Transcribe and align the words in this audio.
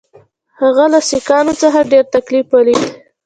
هغه 0.61 0.85
له 0.93 0.99
سیکهانو 1.09 1.53
څخه 1.61 1.87
ډېر 1.91 2.05
تکلیف 2.15 2.47
ولید. 2.51 2.83